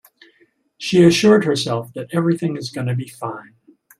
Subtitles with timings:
[0.79, 3.53] She assured herself that everything is gonna be fine.